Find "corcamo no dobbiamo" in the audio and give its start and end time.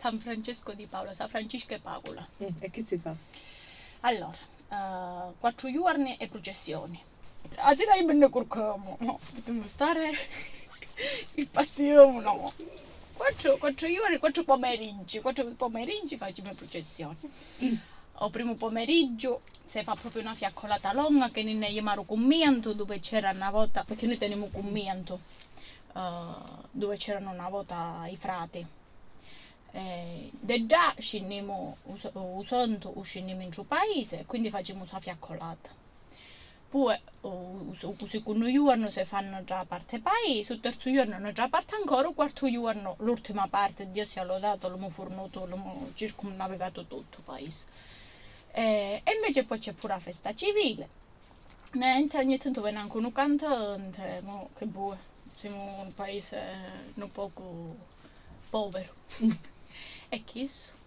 8.30-9.66